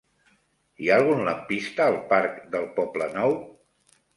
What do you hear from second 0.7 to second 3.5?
Hi ha algun lampista al parc del Poblenou?